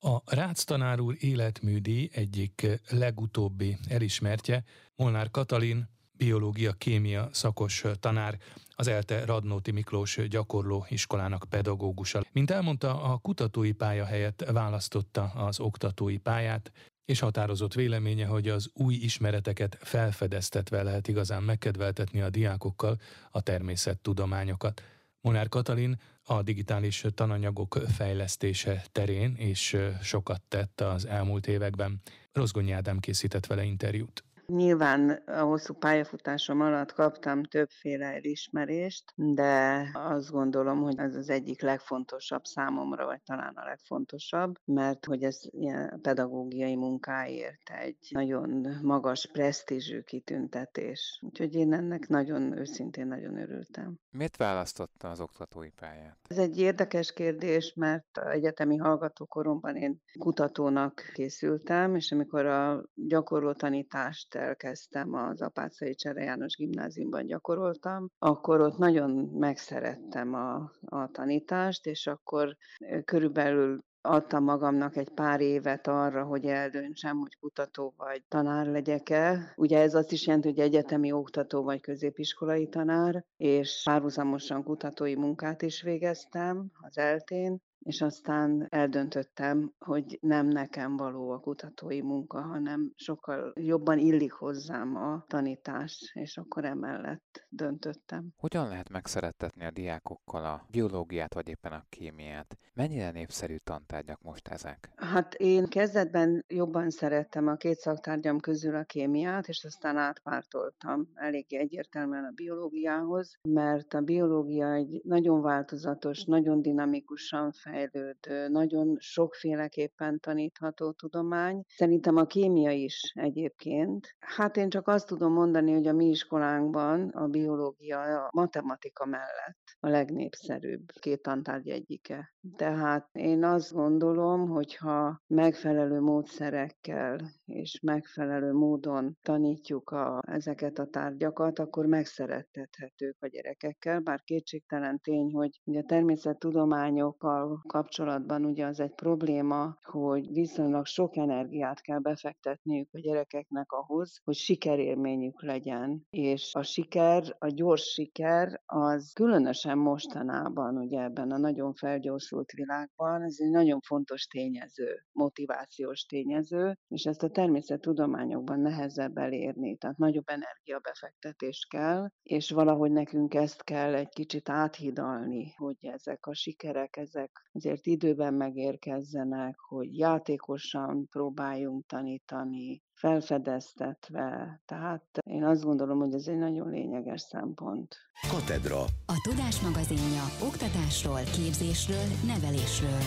A 0.00 0.34
Rácz 0.34 0.64
tanár 0.64 1.00
úr 1.00 1.14
életműdi 1.18 2.10
egyik 2.12 2.66
legutóbbi 2.90 3.76
elismertje 3.88 4.64
Molnár 4.96 5.30
Katalin, 5.30 5.88
biológia-kémia 6.12 7.28
szakos 7.32 7.84
tanár, 8.00 8.38
az 8.76 8.88
ELTE 8.88 9.24
Radnóti 9.24 9.70
Miklós 9.70 10.28
gyakorló 10.28 10.86
iskolának 10.88 11.44
pedagógusa. 11.48 12.22
Mint 12.32 12.50
elmondta, 12.50 13.02
a 13.02 13.18
kutatói 13.18 13.72
pálya 13.72 14.04
helyett 14.04 14.44
választotta 14.52 15.22
az 15.22 15.60
oktatói 15.60 16.18
pályát, 16.18 16.72
és 17.04 17.18
határozott 17.18 17.74
véleménye, 17.74 18.26
hogy 18.26 18.48
az 18.48 18.70
új 18.74 18.94
ismereteket 18.94 19.78
felfedeztetve 19.80 20.82
lehet 20.82 21.08
igazán 21.08 21.42
megkedveltetni 21.42 22.20
a 22.20 22.30
diákokkal 22.30 23.00
a 23.30 23.40
természettudományokat. 23.40 24.82
Monár 25.20 25.48
Katalin 25.48 26.00
a 26.22 26.42
digitális 26.42 27.04
tananyagok 27.14 27.78
fejlesztése 27.94 28.84
terén 28.92 29.34
és 29.36 29.76
sokat 30.02 30.42
tett 30.48 30.80
az 30.80 31.06
elmúlt 31.06 31.46
években. 31.46 32.00
Rozgonyi 32.32 32.72
Ádám 32.72 32.98
készített 32.98 33.46
vele 33.46 33.62
interjút. 33.62 34.24
Nyilván 34.46 35.10
a 35.10 35.40
hosszú 35.40 35.74
pályafutásom 35.74 36.60
alatt 36.60 36.92
kaptam 36.92 37.42
többféle 37.42 38.06
elismerést, 38.06 39.12
de 39.14 39.88
azt 39.92 40.30
gondolom, 40.30 40.82
hogy 40.82 40.98
ez 40.98 41.14
az 41.14 41.28
egyik 41.28 41.62
legfontosabb 41.62 42.44
számomra, 42.44 43.04
vagy 43.04 43.22
talán 43.22 43.54
a 43.54 43.64
legfontosabb, 43.64 44.54
mert 44.64 45.04
hogy 45.04 45.22
ez 45.22 45.40
ilyen 45.50 45.98
pedagógiai 46.02 46.76
munkáért 46.76 47.70
egy 47.70 48.08
nagyon 48.10 48.78
magas 48.82 49.28
presztízsű 49.32 50.00
kitüntetés. 50.00 51.20
Úgyhogy 51.22 51.54
én 51.54 51.72
ennek 51.72 52.08
nagyon 52.08 52.58
őszintén 52.58 53.06
nagyon 53.06 53.36
örültem. 53.38 53.98
Miért 54.10 54.36
választotta 54.36 55.10
az 55.10 55.20
oktatói 55.20 55.70
pályát? 55.70 56.18
Ez 56.28 56.38
egy 56.38 56.58
érdekes 56.58 57.12
kérdés, 57.12 57.72
mert 57.76 58.18
egyetemi 58.18 58.76
hallgatókoromban 58.76 59.76
én 59.76 60.02
kutatónak 60.18 61.10
készültem, 61.12 61.94
és 61.94 62.12
amikor 62.12 62.46
a 62.46 62.82
gyakorló 62.94 63.52
tanítást 63.52 64.33
elkezdtem 64.34 65.14
az 65.14 65.42
Apácai 65.42 65.94
Csere 65.94 66.22
János 66.22 66.56
gimnáziumban 66.56 67.26
gyakoroltam, 67.26 68.10
akkor 68.18 68.60
ott 68.60 68.78
nagyon 68.78 69.10
megszerettem 69.38 70.34
a, 70.34 70.72
a 70.84 71.10
tanítást, 71.10 71.86
és 71.86 72.06
akkor 72.06 72.56
körülbelül 73.04 73.84
adtam 74.06 74.44
magamnak 74.44 74.96
egy 74.96 75.08
pár 75.08 75.40
évet 75.40 75.86
arra, 75.86 76.24
hogy 76.24 76.44
eldöntsem, 76.44 77.18
hogy 77.18 77.36
kutató 77.40 77.94
vagy 77.96 78.22
tanár 78.28 78.66
legyek-e. 78.66 79.52
Ugye 79.56 79.78
ez 79.78 79.94
azt 79.94 80.12
is 80.12 80.26
jelenti, 80.26 80.48
hogy 80.48 80.58
egyetemi 80.58 81.12
oktató 81.12 81.62
vagy 81.62 81.80
középiskolai 81.80 82.68
tanár, 82.68 83.24
és 83.36 83.82
párhuzamosan 83.84 84.62
kutatói 84.62 85.14
munkát 85.14 85.62
is 85.62 85.82
végeztem 85.82 86.70
az 86.80 86.98
eltén, 86.98 87.62
és 87.84 88.00
aztán 88.00 88.66
eldöntöttem, 88.70 89.72
hogy 89.78 90.18
nem 90.20 90.46
nekem 90.46 90.96
való 90.96 91.30
a 91.30 91.38
kutatói 91.38 92.02
munka, 92.02 92.40
hanem 92.40 92.92
sokkal 92.96 93.52
jobban 93.54 93.98
illik 93.98 94.32
hozzám 94.32 94.96
a 94.96 95.24
tanítás, 95.28 96.12
és 96.14 96.36
akkor 96.36 96.64
emellett 96.64 97.46
döntöttem. 97.48 98.28
Hogyan 98.36 98.68
lehet 98.68 98.88
megszerettetni 98.88 99.64
a 99.64 99.70
diákokkal 99.70 100.44
a 100.44 100.66
biológiát, 100.70 101.34
vagy 101.34 101.48
éppen 101.48 101.72
a 101.72 101.84
kémiát? 101.88 102.56
Mennyire 102.74 103.10
népszerű 103.10 103.56
tantárgyak 103.56 104.22
most 104.22 104.48
ezek? 104.48 104.90
Hát 104.96 105.34
én 105.34 105.66
kezdetben 105.66 106.44
jobban 106.48 106.90
szerettem 106.90 107.46
a 107.46 107.56
két 107.56 107.78
szaktárgyam 107.78 108.38
közül 108.38 108.74
a 108.74 108.84
kémiát, 108.84 109.48
és 109.48 109.64
aztán 109.64 109.96
átpártoltam 109.96 111.08
eléggé 111.14 111.56
egyértelműen 111.56 112.24
a 112.24 112.34
biológiához, 112.34 113.38
mert 113.48 113.94
a 113.94 114.00
biológia 114.00 114.72
egy 114.72 115.00
nagyon 115.04 115.40
változatos, 115.40 116.24
nagyon 116.24 116.62
dinamikusan 116.62 117.52
fejlődő 117.52 117.73
fejlődő, 117.74 118.48
nagyon 118.48 118.96
sokféleképpen 118.98 120.20
tanítható 120.20 120.92
tudomány. 120.92 121.62
Szerintem 121.68 122.16
a 122.16 122.24
kémia 122.24 122.70
is 122.70 123.12
egyébként. 123.14 124.16
Hát 124.18 124.56
én 124.56 124.68
csak 124.68 124.88
azt 124.88 125.06
tudom 125.06 125.32
mondani, 125.32 125.72
hogy 125.72 125.86
a 125.86 125.92
mi 125.92 126.08
iskolánkban 126.08 127.08
a 127.08 127.26
biológia 127.26 128.00
a 128.00 128.28
matematika 128.32 129.04
mellett 129.04 129.62
a 129.80 129.88
legnépszerűbb 129.88 130.90
két 131.00 131.22
tantárgy 131.22 131.68
egyike. 131.68 132.34
Tehát 132.56 133.08
én 133.12 133.44
azt 133.44 133.72
gondolom, 133.72 134.48
hogy 134.48 134.76
ha 134.76 135.20
megfelelő 135.26 136.00
módszerekkel 136.00 137.18
és 137.44 137.80
megfelelő 137.82 138.52
módon 138.52 139.16
tanítjuk 139.22 139.90
a, 139.90 140.22
ezeket 140.26 140.78
a 140.78 140.86
tárgyakat, 140.86 141.58
akkor 141.58 141.86
megszerettethetők 141.86 143.16
a 143.20 143.26
gyerekekkel, 143.26 144.00
bár 144.00 144.20
kétségtelen 144.22 145.00
tény, 145.00 145.32
hogy 145.32 145.60
a 145.64 145.84
természettudományokkal 145.86 147.62
kapcsolatban 147.66 148.44
ugye 148.44 148.66
az 148.66 148.80
egy 148.80 148.94
probléma, 148.94 149.78
hogy 149.82 150.32
viszonylag 150.32 150.86
sok 150.86 151.16
energiát 151.16 151.80
kell 151.80 151.98
befektetniük 151.98 152.88
a 152.92 152.98
gyerekeknek 152.98 153.72
ahhoz, 153.72 154.20
hogy 154.24 154.34
sikerélményük 154.34 155.42
legyen. 155.42 156.06
És 156.10 156.54
a 156.54 156.62
siker, 156.62 157.36
a 157.38 157.48
gyors 157.48 157.82
siker, 157.82 158.60
az 158.66 159.12
különösen 159.12 159.78
mostanában, 159.78 160.78
ugye 160.78 161.00
ebben 161.00 161.30
a 161.30 161.38
nagyon 161.38 161.74
felgyorsult 161.74 162.50
világban, 162.50 163.22
ez 163.22 163.36
egy 163.38 163.50
nagyon 163.50 163.80
fontos 163.80 164.26
tényező, 164.26 165.06
motivációs 165.12 166.04
tényező, 166.04 166.78
és 166.88 167.04
ezt 167.04 167.22
a 167.22 167.30
természettudományokban 167.30 168.60
nehezebb 168.60 169.16
elérni, 169.16 169.76
tehát 169.76 169.96
nagyobb 169.96 170.28
energiabefektetés 170.28 171.66
kell, 171.70 172.08
és 172.22 172.50
valahogy 172.50 172.90
nekünk 172.90 173.34
ezt 173.34 173.64
kell 173.64 173.94
egy 173.94 174.08
kicsit 174.08 174.48
áthidalni, 174.48 175.52
hogy 175.56 175.76
ezek 175.80 176.26
a 176.26 176.34
sikerek, 176.34 176.96
ezek 176.96 177.30
azért 177.54 177.86
időben 177.86 178.34
megérkezzenek, 178.34 179.58
hogy 179.58 179.98
játékosan 179.98 181.08
próbáljunk 181.10 181.86
tanítani, 181.86 182.82
felfedeztetve. 182.92 184.60
Tehát 184.64 185.04
én 185.26 185.44
azt 185.44 185.62
gondolom, 185.62 185.98
hogy 185.98 186.14
ez 186.14 186.26
egy 186.26 186.38
nagyon 186.38 186.70
lényeges 186.70 187.20
szempont. 187.20 187.96
Katedra. 188.30 188.80
A 189.06 189.26
Tudás 189.28 189.60
magazinja 189.60 190.22
oktatásról, 190.46 191.20
képzésről, 191.36 192.06
nevelésről. 192.26 193.02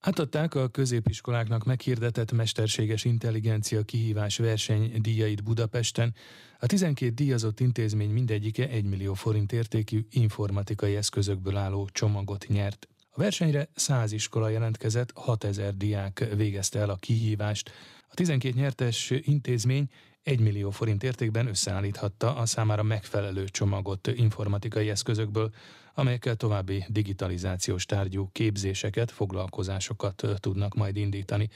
Átadták 0.00 0.54
a 0.54 0.68
középiskoláknak 0.68 1.64
meghirdetett 1.64 2.32
mesterséges 2.32 3.04
intelligencia 3.04 3.82
kihívás 3.82 4.38
verseny 4.38 5.00
díjait 5.00 5.42
Budapesten. 5.42 6.14
A 6.58 6.66
12 6.66 7.14
díjazott 7.14 7.60
intézmény 7.60 8.10
mindegyike 8.10 8.68
1 8.68 8.84
millió 8.84 9.14
forint 9.14 9.52
értékű 9.52 10.06
informatikai 10.10 10.96
eszközökből 10.96 11.56
álló 11.56 11.88
csomagot 11.92 12.46
nyert. 12.48 12.88
A 13.12 13.20
versenyre 13.20 13.68
100 13.74 14.12
iskola 14.12 14.48
jelentkezett, 14.48 15.10
6000 15.14 15.76
diák 15.76 16.26
végezte 16.36 16.78
el 16.78 16.90
a 16.90 16.96
kihívást. 16.96 17.70
A 18.08 18.14
12 18.14 18.58
nyertes 18.58 19.10
intézmény 19.10 19.88
1 20.22 20.40
millió 20.40 20.70
forint 20.70 21.02
értékben 21.02 21.46
összeállíthatta 21.46 22.36
a 22.36 22.46
számára 22.46 22.82
megfelelő 22.82 23.44
csomagot 23.44 24.06
informatikai 24.06 24.88
eszközökből, 24.88 25.50
amelyekkel 25.94 26.36
további 26.36 26.84
digitalizációs 26.88 27.84
tárgyú 27.84 28.28
képzéseket, 28.32 29.10
foglalkozásokat 29.10 30.22
tudnak 30.36 30.74
majd 30.74 30.96
indítani. 30.96 31.48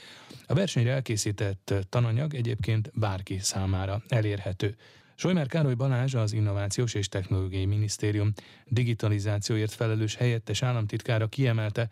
A 0.46 0.54
versenyre 0.54 0.92
elkészített 0.92 1.74
tananyag 1.88 2.34
egyébként 2.34 2.90
bárki 2.94 3.38
számára 3.38 4.02
elérhető. 4.08 4.76
Sojmer 5.14 5.46
Károly 5.46 5.74
Balázs, 5.74 6.14
az 6.14 6.32
Innovációs 6.32 6.94
és 6.94 7.08
Technológiai 7.08 7.66
Minisztérium 7.66 8.32
digitalizációért 8.66 9.72
felelős 9.72 10.14
helyettes 10.14 10.62
államtitkára 10.62 11.26
kiemelte, 11.26 11.88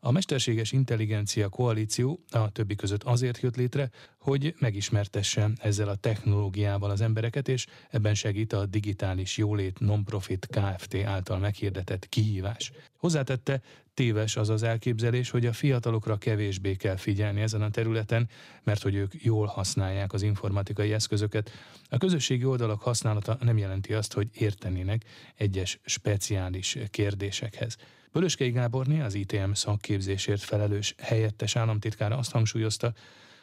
a 0.00 0.10
Mesterséges 0.10 0.72
Intelligencia 0.72 1.48
Koalíció 1.48 2.20
a 2.30 2.50
többi 2.50 2.74
között 2.74 3.02
azért 3.02 3.40
jött 3.40 3.56
létre, 3.56 3.90
hogy 4.18 4.54
megismertesse 4.58 5.50
ezzel 5.58 5.88
a 5.88 5.94
technológiával 5.94 6.90
az 6.90 7.00
embereket, 7.00 7.48
és 7.48 7.66
ebben 7.90 8.14
segít 8.14 8.52
a 8.52 8.66
Digitális 8.66 9.36
Jólét 9.36 9.78
Nonprofit 9.78 10.46
Kft. 10.46 10.94
által 11.04 11.38
meghirdetett 11.38 12.08
kihívás. 12.08 12.72
Hozzátette, 12.98 13.62
téves 13.94 14.36
az 14.36 14.48
az 14.48 14.62
elképzelés, 14.62 15.30
hogy 15.30 15.46
a 15.46 15.52
fiatalokra 15.52 16.16
kevésbé 16.16 16.74
kell 16.74 16.96
figyelni 16.96 17.40
ezen 17.40 17.62
a 17.62 17.70
területen, 17.70 18.28
mert 18.62 18.82
hogy 18.82 18.94
ők 18.94 19.24
jól 19.24 19.46
használják 19.46 20.12
az 20.12 20.22
informatikai 20.22 20.92
eszközöket. 20.92 21.50
A 21.88 21.96
közösségi 21.96 22.44
oldalak 22.44 22.82
használata 22.82 23.38
nem 23.40 23.58
jelenti 23.58 23.94
azt, 23.94 24.12
hogy 24.12 24.28
értenének 24.32 25.04
egyes 25.34 25.80
speciális 25.84 26.78
kérdésekhez. 26.90 27.76
Bölöskei 28.12 28.50
Gáborné, 28.50 29.00
az 29.00 29.14
ITM 29.14 29.52
szakképzésért 29.52 30.42
felelős 30.42 30.94
helyettes 30.98 31.56
államtitkára 31.56 32.16
azt 32.16 32.32
hangsúlyozta, 32.32 32.92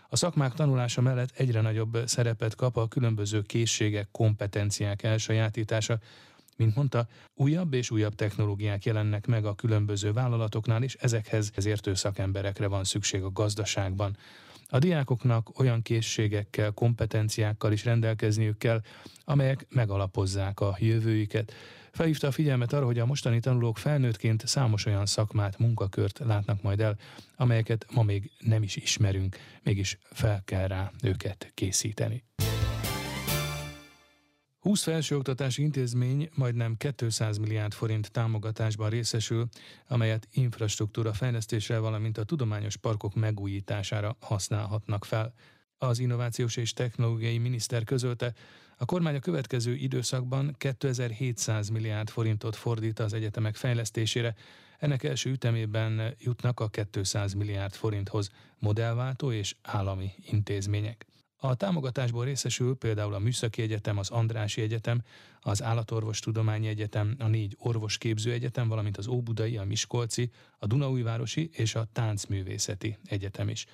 a 0.09 0.15
szakmák 0.15 0.53
tanulása 0.53 1.01
mellett 1.01 1.31
egyre 1.37 1.61
nagyobb 1.61 1.97
szerepet 2.05 2.55
kap 2.55 2.77
a 2.77 2.87
különböző 2.87 3.41
készségek, 3.41 4.07
kompetenciák 4.11 5.03
elsajátítása, 5.03 5.99
mint 6.57 6.75
mondta, 6.75 7.07
újabb 7.35 7.73
és 7.73 7.91
újabb 7.91 8.15
technológiák 8.15 8.85
jelennek 8.85 9.27
meg 9.27 9.45
a 9.45 9.55
különböző 9.55 10.13
vállalatoknál, 10.13 10.83
és 10.83 10.93
ezekhez 10.93 11.65
értő 11.65 11.93
szakemberekre 11.93 12.67
van 12.67 12.83
szükség 12.83 13.23
a 13.23 13.31
gazdaságban. 13.31 14.17
A 14.67 14.79
diákoknak 14.79 15.59
olyan 15.59 15.81
készségekkel, 15.81 16.71
kompetenciákkal 16.71 17.71
is 17.71 17.85
rendelkezniük 17.85 18.57
kell, 18.57 18.81
amelyek 19.25 19.65
megalapozzák 19.69 20.59
a 20.59 20.75
jövőjüket. 20.79 21.53
Felhívta 21.93 22.27
a 22.27 22.31
figyelmet 22.31 22.73
arra, 22.73 22.85
hogy 22.85 22.99
a 22.99 23.05
mostani 23.05 23.39
tanulók 23.39 23.77
felnőttként 23.77 24.47
számos 24.47 24.85
olyan 24.85 25.05
szakmát, 25.05 25.57
munkakört 25.57 26.19
látnak 26.19 26.61
majd 26.61 26.79
el, 26.79 26.97
amelyeket 27.35 27.85
ma 27.91 28.03
még 28.03 28.31
nem 28.39 28.63
is 28.63 28.75
ismerünk, 28.75 29.37
mégis 29.63 29.97
fel 30.01 30.41
kell 30.45 30.67
rá 30.67 30.91
őket 31.03 31.51
készíteni. 31.53 32.23
20 34.59 34.83
felsőoktatási 34.83 35.61
intézmény 35.61 36.29
majdnem 36.35 36.77
200 36.95 37.37
milliárd 37.37 37.73
forint 37.73 38.11
támogatásban 38.11 38.89
részesül, 38.89 39.47
amelyet 39.87 40.27
infrastruktúra 40.31 41.13
fejlesztésre, 41.13 41.77
valamint 41.77 42.17
a 42.17 42.23
tudományos 42.23 42.77
parkok 42.77 43.15
megújítására 43.15 44.17
használhatnak 44.19 45.05
fel. 45.05 45.33
Az 45.83 45.99
Innovációs 45.99 46.55
és 46.55 46.73
Technológiai 46.73 47.37
Miniszter 47.37 47.83
közölte, 47.83 48.33
a 48.77 48.85
kormány 48.85 49.15
a 49.15 49.19
következő 49.19 49.75
időszakban 49.75 50.55
2700 50.57 51.69
milliárd 51.69 52.09
forintot 52.09 52.55
fordít 52.55 52.99
az 52.99 53.13
egyetemek 53.13 53.55
fejlesztésére, 53.55 54.35
ennek 54.79 55.03
első 55.03 55.29
ütemében 55.29 56.15
jutnak 56.19 56.59
a 56.59 56.69
200 56.91 57.33
milliárd 57.33 57.73
forinthoz 57.73 58.29
modellváltó 58.59 59.31
és 59.31 59.55
állami 59.61 60.11
intézmények. 60.25 61.05
A 61.37 61.55
támogatásból 61.55 62.25
részesül 62.25 62.75
például 62.75 63.13
a 63.13 63.19
Műszaki 63.19 63.61
Egyetem, 63.61 63.97
az 63.97 64.09
Andrási 64.09 64.61
Egyetem, 64.61 65.01
az 65.41 65.63
Állatorvostudományi 65.63 66.67
Egyetem, 66.67 67.15
a 67.19 67.27
négy 67.27 67.55
orvosképző 67.59 68.31
egyetem, 68.31 68.67
valamint 68.67 68.97
az 68.97 69.07
Óbudai, 69.07 69.57
a 69.57 69.63
Miskolci, 69.63 70.31
a 70.57 70.67
Dunaújvárosi 70.67 71.49
és 71.53 71.75
a 71.75 71.87
Táncművészeti 71.93 72.97
Egyetem 73.05 73.49
is. 73.49 73.65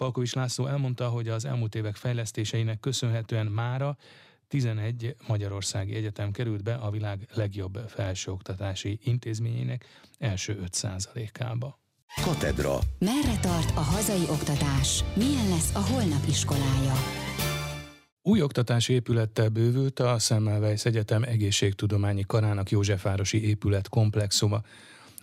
Palkovics 0.00 0.34
László 0.34 0.66
elmondta, 0.66 1.08
hogy 1.08 1.28
az 1.28 1.44
elmúlt 1.44 1.74
évek 1.74 1.96
fejlesztéseinek 1.96 2.80
köszönhetően 2.80 3.46
mára 3.46 3.96
11 4.48 5.16
magyarországi 5.26 5.94
egyetem 5.94 6.30
került 6.30 6.62
be 6.62 6.74
a 6.74 6.90
világ 6.90 7.28
legjobb 7.34 7.78
felsőoktatási 7.88 8.98
intézményének 9.02 9.84
első 10.18 10.62
5%-ába. 10.66 11.78
Katedra. 12.22 12.78
Merre 12.98 13.38
tart 13.40 13.76
a 13.76 13.80
hazai 13.80 14.22
oktatás? 14.30 15.04
Milyen 15.14 15.48
lesz 15.48 15.74
a 15.74 15.80
holnap 15.80 16.22
iskolája? 16.28 16.94
Új 18.22 18.42
oktatási 18.42 18.92
épülettel 18.92 19.48
bővült 19.48 19.98
a 19.98 20.18
Semmelweis 20.18 20.84
Egyetem 20.84 21.22
egészségtudományi 21.22 22.24
karának 22.26 22.70
Józsefvárosi 22.70 23.48
épület 23.48 23.88
komplexuma. 23.88 24.60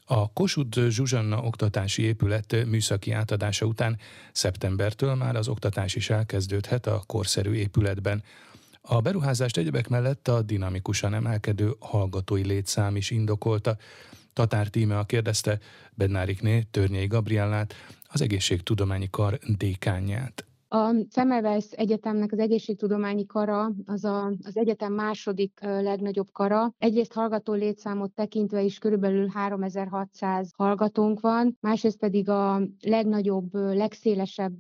A 0.10 0.34
Kossuth 0.34 0.88
Zsuzsanna 0.88 1.42
oktatási 1.42 2.02
épület 2.02 2.66
műszaki 2.66 3.12
átadása 3.12 3.66
után 3.66 4.00
szeptembertől 4.32 5.16
már 5.16 5.36
az 5.36 5.48
oktatás 5.48 5.96
is 5.96 6.10
elkezdődhet 6.10 6.86
a 6.86 7.04
korszerű 7.06 7.54
épületben. 7.54 8.24
A 8.82 9.02
beruházást 9.02 9.58
egyebek 9.58 9.88
mellett 9.88 10.28
a 10.28 10.42
dinamikusan 10.42 11.14
emelkedő 11.14 11.76
hallgatói 11.80 12.46
létszám 12.46 12.96
is 12.96 13.10
indokolta. 13.10 13.78
Tatár 14.34 14.68
Tíme 14.68 14.98
a 15.00 15.06
kérdezte 15.06 15.60
Bednárikné 15.94 16.62
Törnyei 16.72 17.08
Gabriellát, 17.08 17.74
az 18.08 18.22
egészségtudományi 18.22 19.08
kar 19.10 19.40
dékányát. 19.58 20.46
A 20.70 20.96
Semmelweis 21.10 21.72
Egyetemnek 21.72 22.32
az 22.32 22.40
egészségtudományi 22.40 23.26
kara 23.26 23.72
az 23.86 24.04
a, 24.04 24.26
az 24.26 24.58
egyetem 24.58 24.94
második 24.94 25.60
legnagyobb 25.62 26.28
kara. 26.32 26.74
Egyrészt 26.78 27.14
hallgató 27.14 27.54
létszámot 27.54 28.12
tekintve 28.12 28.62
is 28.62 28.78
körülbelül 28.78 29.28
3600 29.28 30.52
hallgatónk 30.56 31.20
van, 31.20 31.58
másrészt 31.62 31.98
pedig 31.98 32.30
a 32.30 32.62
legnagyobb, 32.82 33.54
legszélesebb 33.54 34.54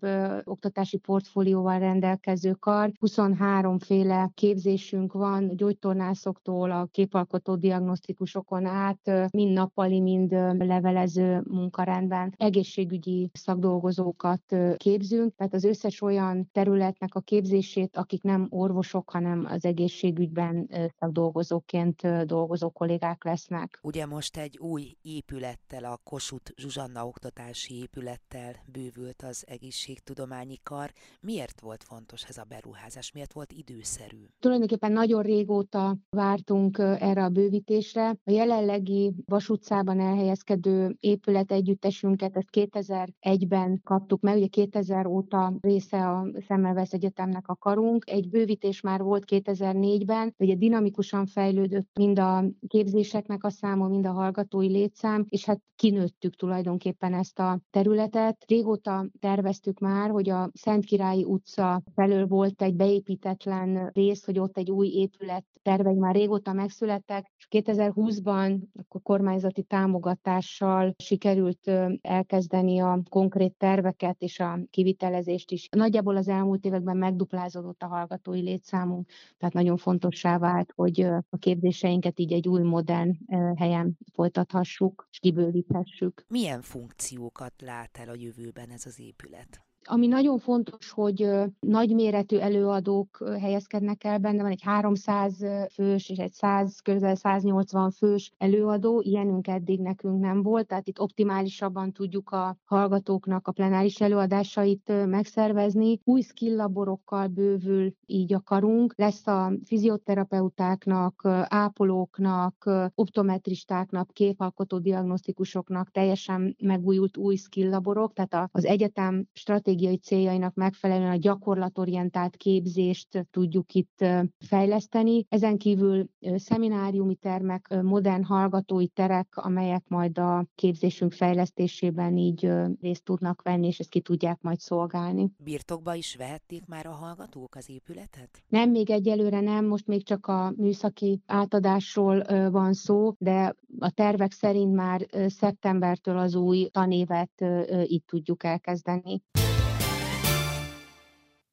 oktatási 0.43 0.97
portfólióval 0.97 1.79
rendelkező 1.79 2.51
kar. 2.51 2.91
23 2.99 3.79
féle 3.79 4.31
képzésünk 4.33 5.13
van, 5.13 5.55
gyógytornászoktól 5.55 6.71
a 6.71 6.87
képalkotó 6.91 7.55
diagnosztikusokon 7.55 8.65
át, 8.65 9.31
mind 9.31 9.53
nappali, 9.53 9.99
mind 9.99 10.31
levelező 10.57 11.41
munkarendben. 11.49 12.33
Egészségügyi 12.37 13.29
szakdolgozókat 13.33 14.55
képzünk, 14.77 15.35
tehát 15.35 15.53
az 15.53 15.63
összes 15.63 15.96
összes 15.97 16.17
olyan 16.17 16.49
területnek 16.51 17.15
a 17.15 17.19
képzését, 17.19 17.97
akik 17.97 18.23
nem 18.23 18.47
orvosok, 18.49 19.09
hanem 19.09 19.45
az 19.49 19.65
egészségügyben 19.65 20.69
szakdolgozóként 20.99 22.25
dolgozó 22.25 22.69
kollégák 22.69 23.23
lesznek. 23.23 23.79
Ugye 23.81 24.05
most 24.05 24.37
egy 24.37 24.57
új 24.57 24.97
épülettel, 25.01 25.83
a 25.83 25.99
Kossuth 26.03 26.51
Zsuzsanna 26.55 27.05
oktatási 27.07 27.79
épülettel 27.79 28.55
bővült 28.71 29.21
az 29.21 29.43
egészségtudományi 29.47 30.57
kar. 30.63 30.91
Miért 31.21 31.61
volt 31.61 31.83
fontos 31.83 32.23
ez 32.23 32.37
a 32.37 32.45
beruházás? 32.49 33.11
Miért 33.11 33.33
volt 33.33 33.51
időszerű? 33.51 34.25
Tulajdonképpen 34.39 34.91
nagyon 34.91 35.21
régóta 35.21 35.97
vártunk 36.09 36.77
erre 36.79 37.23
a 37.23 37.29
bővítésre. 37.29 38.09
A 38.09 38.31
jelenlegi 38.31 39.13
Vas 39.25 39.49
utcában 39.49 39.99
elhelyezkedő 39.99 40.95
épület 40.99 41.51
együttesünket, 41.51 42.37
ezt 42.37 42.49
2001-ben 42.51 43.81
kaptuk 43.83 44.21
meg, 44.21 44.35
ugye 44.35 44.47
2000 44.47 45.05
óta 45.05 45.53
része 45.91 46.07
a 46.07 46.27
Szemmelweis 46.47 46.91
Egyetemnek 46.91 47.47
a 47.47 47.55
karunk. 47.55 48.09
Egy 48.09 48.29
bővítés 48.29 48.81
már 48.81 49.01
volt 49.01 49.23
2004-ben, 49.27 50.33
ugye 50.37 50.55
dinamikusan 50.55 51.25
fejlődött 51.25 51.89
mind 51.93 52.19
a 52.19 52.43
képzéseknek 52.67 53.43
a 53.43 53.49
száma, 53.49 53.87
mind 53.87 54.05
a 54.05 54.11
hallgatói 54.11 54.69
létszám, 54.69 55.25
és 55.29 55.45
hát 55.45 55.61
kinőttük 55.75 56.35
tulajdonképpen 56.35 57.13
ezt 57.13 57.39
a 57.39 57.59
területet. 57.69 58.43
Régóta 58.47 59.05
terveztük 59.19 59.79
már, 59.79 60.09
hogy 60.09 60.29
a 60.29 60.49
Szentkirályi 60.53 61.23
utca 61.23 61.81
felől 61.93 62.27
volt 62.27 62.61
egy 62.61 62.75
beépítetlen 62.75 63.89
rész, 63.93 64.25
hogy 64.25 64.39
ott 64.39 64.57
egy 64.57 64.71
új 64.71 64.87
épület 64.87 65.45
tervei 65.67 65.97
már 65.97 66.15
régóta 66.15 66.53
megszülettek, 66.53 67.31
és 67.37 67.47
2020-ban 67.49 68.59
a 68.87 68.99
kormányzati 68.99 69.63
támogatással 69.63 70.93
sikerült 70.97 71.71
elkezdeni 72.01 72.79
a 72.79 73.01
konkrét 73.09 73.53
terveket 73.57 74.21
és 74.21 74.39
a 74.39 74.59
kivitelezést 74.69 75.51
is 75.51 75.67
Nagyjából 75.77 76.15
az 76.15 76.27
elmúlt 76.27 76.65
években 76.65 76.97
megduplázódott 76.97 77.81
a 77.81 77.87
hallgatói 77.87 78.41
létszámunk, 78.41 79.09
tehát 79.37 79.53
nagyon 79.53 79.77
fontossá 79.77 80.37
vált, 80.37 80.71
hogy 80.75 81.01
a 81.29 81.37
képzéseinket 81.39 82.19
így 82.19 82.33
egy 82.33 82.47
új 82.47 82.61
modern 82.61 83.17
helyen 83.57 83.97
folytathassuk, 84.13 85.07
és 85.11 85.19
kibővíthessük. 85.19 86.25
Milyen 86.27 86.61
funkciókat 86.61 87.53
lát 87.61 87.97
el 87.97 88.09
a 88.09 88.15
jövőben 88.15 88.69
ez 88.69 88.85
az 88.85 88.99
épület? 88.99 89.66
Ami 89.89 90.07
nagyon 90.07 90.37
fontos, 90.37 90.91
hogy 90.91 91.29
nagyméretű 91.59 92.37
előadók 92.37 93.23
helyezkednek 93.39 94.03
el 94.03 94.17
benne, 94.17 94.41
van 94.41 94.51
egy 94.51 94.61
300 94.63 95.45
fős 95.73 96.09
és 96.09 96.17
egy 96.17 96.31
100, 96.31 96.79
közel 96.79 97.15
180 97.15 97.91
fős 97.91 98.31
előadó, 98.37 99.01
ilyenünk 99.01 99.47
eddig 99.47 99.79
nekünk 99.79 100.19
nem 100.19 100.41
volt, 100.41 100.67
tehát 100.67 100.87
itt 100.87 100.99
optimálisabban 100.99 101.91
tudjuk 101.91 102.29
a 102.29 102.57
hallgatóknak 102.65 103.47
a 103.47 103.51
plenáris 103.51 104.01
előadásait 104.01 104.91
megszervezni. 105.05 105.99
Új 106.03 106.21
skill 106.21 106.55
laborokkal 106.55 107.27
bővül 107.27 107.93
így 108.05 108.33
akarunk, 108.33 108.93
lesz 108.97 109.27
a 109.27 109.51
fizioterapeutáknak, 109.63 111.21
ápolóknak, 111.47 112.69
optometristáknak, 112.95 114.09
képalkotó 114.13 114.77
diagnosztikusoknak 114.77 115.91
teljesen 115.91 116.55
megújult 116.63 117.17
új 117.17 117.35
skill 117.35 117.69
laborok, 117.69 118.13
tehát 118.13 118.49
az 118.51 118.65
egyetem 118.65 119.25
stratégiai 119.33 119.75
stratégiai 119.77 119.97
céljainak 119.97 120.53
megfelelően 120.53 121.11
a 121.11 121.15
gyakorlatorientált 121.15 122.35
képzést 122.35 123.27
tudjuk 123.31 123.73
itt 123.73 124.05
fejleszteni. 124.39 125.25
Ezen 125.29 125.57
kívül 125.57 126.09
szemináriumi 126.35 127.15
termek, 127.15 127.81
modern 127.81 128.23
hallgatói 128.23 128.87
terek, 128.87 129.27
amelyek 129.37 129.83
majd 129.87 130.17
a 130.17 130.45
képzésünk 130.55 131.11
fejlesztésében 131.11 132.17
így 132.17 132.51
részt 132.81 133.03
tudnak 133.03 133.41
venni, 133.41 133.67
és 133.67 133.79
ezt 133.79 133.89
ki 133.89 134.01
tudják 134.01 134.41
majd 134.41 134.59
szolgálni. 134.59 135.31
Birtokba 135.43 135.93
is 135.93 136.15
vehették 136.15 136.65
már 136.65 136.85
a 136.85 136.91
hallgatók 136.91 137.55
az 137.55 137.69
épületet? 137.69 138.43
Nem, 138.47 138.69
még 138.69 138.89
egyelőre 138.89 139.39
nem, 139.39 139.65
most 139.65 139.87
még 139.87 140.03
csak 140.03 140.27
a 140.27 140.53
műszaki 140.57 141.21
átadásról 141.25 142.23
van 142.51 142.73
szó, 142.73 143.13
de 143.17 143.55
a 143.79 143.89
tervek 143.89 144.31
szerint 144.31 144.73
már 144.73 145.07
szeptembertől 145.27 146.17
az 146.17 146.35
új 146.35 146.67
tanévet 146.71 147.45
itt 147.83 148.07
tudjuk 148.07 148.43
elkezdeni. 148.43 149.21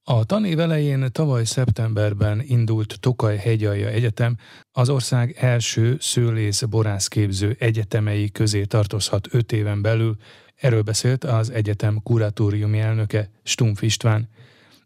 A 0.07 0.25
tanév 0.25 0.61
elején 0.61 1.09
tavaly 1.13 1.45
szeptemberben 1.45 2.43
indult 2.47 3.01
Tokaj 3.01 3.37
Hegyalja 3.37 3.89
Egyetem 3.89 4.37
az 4.73 4.89
ország 4.89 5.37
első 5.39 5.97
szőlész 6.01 6.63
borászképző 6.63 7.57
egyetemei 7.59 8.31
közé 8.31 8.65
tartozhat 8.65 9.29
öt 9.31 9.53
éven 9.53 9.83
belül, 9.83 10.17
erről 10.57 10.83
beszélt 10.83 11.25
az 11.25 11.51
egyetem 11.51 12.01
kuratóriumi 12.03 12.79
elnöke 12.79 13.31
Stumpf 13.43 13.83
István. 13.83 14.29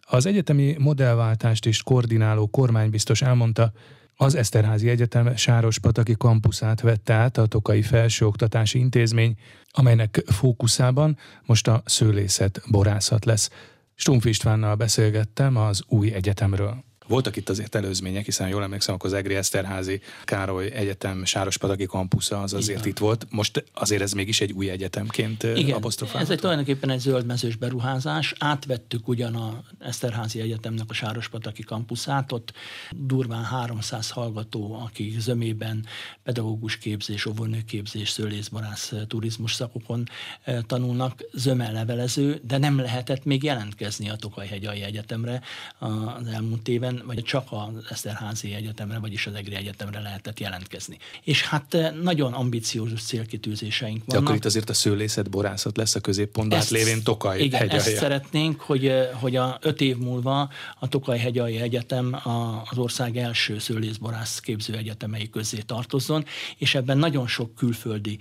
Az 0.01 0.27
egyetemi 0.27 0.77
modellváltást 0.79 1.67
is 1.67 1.83
koordináló 1.83 2.47
kormánybiztos 2.47 3.23
elmondta, 3.23 3.73
az 4.17 4.35
Eszterházi 4.35 4.89
Egyetem 4.89 5.37
Sárospataki 5.37 6.15
kampuszát 6.19 6.81
vette 6.81 7.13
át 7.15 7.39
a 7.39 7.47
Tokai 7.47 7.83
Felsőoktatási 7.83 8.79
Intézmény, 8.79 9.35
amelynek 9.71 10.23
fókuszában 10.27 11.17
most 11.47 11.69
a 11.69 11.83
szőlészet 11.85 12.61
borászat 12.71 13.25
lesz. 13.25 13.51
Stumpf 14.01 14.25
Istvánnal 14.25 14.75
beszélgettem 14.75 15.57
az 15.57 15.83
új 15.89 16.13
egyetemről. 16.13 16.88
Voltak 17.09 17.37
itt 17.37 17.49
azért 17.49 17.75
előzmények, 17.75 18.25
hiszen 18.25 18.49
jól 18.49 18.63
emlékszem, 18.63 18.95
akkor 18.95 19.11
az 19.11 19.17
Egri 19.17 19.35
Eszterházi 19.35 20.01
Károly 20.25 20.71
Egyetem 20.71 21.25
Sárospadagi 21.25 21.87
kampusza 21.87 22.41
az 22.43 22.55
azért 22.55 22.79
Igen. 22.79 22.91
itt 22.91 22.99
volt. 22.99 23.27
Most 23.31 23.65
azért 23.75 24.03
ez 24.03 24.13
mégis 24.13 24.41
egy 24.41 24.53
új 24.53 24.71
egyetemként 24.71 25.43
Igen, 25.43 25.85
ez 26.15 26.31
egy 26.31 26.39
tulajdonképpen 26.39 26.91
egy 26.91 27.01
zöldmezős 27.01 27.57
beruházás. 27.57 28.35
Átvettük 28.39 29.09
ugyan 29.09 29.35
a 29.35 29.63
Eszterházi 29.79 30.41
Egyetemnek 30.41 30.87
a 30.89 30.93
Sárospadagi 30.93 31.63
kampuszát, 31.63 32.33
ott 32.33 32.53
durván 32.91 33.45
300 33.45 34.11
hallgató, 34.11 34.75
akik 34.85 35.21
zömében 35.21 35.87
pedagógus 36.23 36.79
képzés, 36.79 37.27
óvónőképzés, 37.27 38.11
szőlészbarász, 38.11 38.93
turizmus 39.07 39.55
szakokon 39.55 40.09
tanulnak, 40.67 41.25
zöme 41.33 41.71
levelező, 41.71 42.41
de 42.47 42.59
nem 42.59 42.79
lehetett 42.79 43.25
még 43.25 43.43
jelentkezni 43.43 44.11
a 44.11 44.17
Tokajhegyai 44.17 44.83
Egyetemre 44.83 45.41
az 45.79 46.27
elmúlt 46.27 46.69
éven, 46.69 46.98
vagy 47.07 47.23
csak 47.23 47.47
az 47.51 47.85
Eszterházi 47.91 48.55
Egyetemre, 48.55 48.99
vagyis 48.99 49.27
az 49.27 49.35
EGRI 49.35 49.55
Egyetemre 49.55 50.01
lehetett 50.01 50.41
jelentkezni. 50.41 50.99
És 51.23 51.43
hát 51.43 51.75
eh, 51.75 51.93
nagyon 51.93 52.33
ambiciózus 52.33 53.03
célkitűzéseink 53.03 54.03
vannak. 54.05 54.23
De 54.23 54.27
akkor 54.27 54.35
itt 54.35 54.45
azért 54.45 54.71
a 54.71 54.75
szőlészet, 54.75 55.31
borászat 55.31 55.77
lesz 55.77 55.95
a 55.95 56.01
középpontban, 56.01 56.59
hát 56.59 56.69
lévén 56.69 57.03
Tokaj 57.03 57.41
Igen, 57.41 57.61
hegyalja. 57.61 57.83
ezt 57.83 57.97
szeretnénk, 57.97 58.61
hogy, 58.61 58.87
eh, 58.87 59.09
hogy 59.13 59.37
a 59.37 59.59
öt 59.61 59.81
év 59.81 59.97
múlva 59.97 60.51
a 60.79 60.89
Tokaj 60.89 61.19
Hegyalja 61.19 61.63
Egyetem 61.63 62.17
az 62.71 62.79
ország 62.79 63.17
első 63.17 63.59
szőlészborász 63.59 64.41
képző 64.41 64.75
egyetemei 64.75 65.31
közé 65.31 65.59
tartozzon, 65.59 66.25
és 66.57 66.75
ebben 66.75 66.99
nagyon 66.99 67.27
sok 67.27 67.55
külföldi 67.55 68.19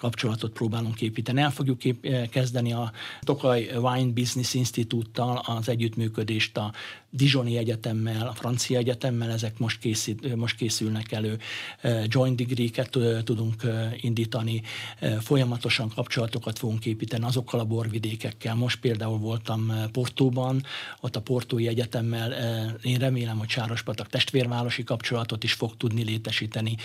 kapcsolatot 0.00 0.52
próbálunk 0.52 1.00
építeni. 1.00 1.40
El 1.40 1.50
fogjuk 1.50 1.78
kép- 1.78 2.04
eh, 2.06 2.26
kezdeni 2.28 2.72
a 2.72 2.92
Tokaj 3.20 3.70
Wine 3.76 4.12
Business 4.12 4.54
Institute-tal 4.54 5.42
az 5.46 5.68
együttműködést 5.68 6.56
a 6.56 6.72
Dijoni 7.10 7.56
Egyetemmel, 7.56 8.26
a 8.26 8.32
Francia 8.32 8.78
Egyetemmel, 8.78 9.30
ezek 9.30 9.58
most, 9.58 9.78
készít, 9.78 10.36
most 10.36 10.56
készülnek 10.56 11.12
elő. 11.12 11.38
Eh, 11.80 12.04
joint 12.08 12.36
degree-ket 12.36 12.96
eh, 12.96 13.22
tudunk 13.22 13.62
indítani, 14.00 14.62
folyamatosan 15.20 15.88
kapcsolatokat 15.88 16.58
fogunk 16.58 16.86
építeni 16.86 17.24
azokkal 17.24 17.60
a 17.60 17.64
borvidékekkel. 17.64 18.54
Most 18.54 18.80
például 18.80 19.18
voltam 19.18 19.72
Portóban, 19.92 20.62
ott 21.00 21.16
a 21.16 21.20
Portói 21.20 21.66
Egyetemmel 21.66 22.32
én 22.82 22.98
remélem, 22.98 23.38
hogy 23.38 23.48
Sárospatak 23.48 24.08
testvérvárosi 24.08 24.84
kapcsolatot 24.84 25.44
is 25.44 25.52
fog 25.52 25.76
tudni 25.76 26.02
létesíteni. 26.02 26.76